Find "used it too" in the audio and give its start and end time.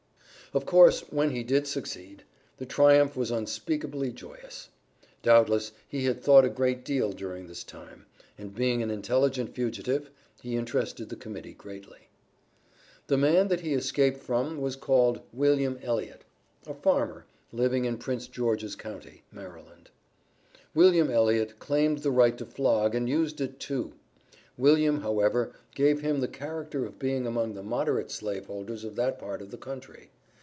23.07-23.93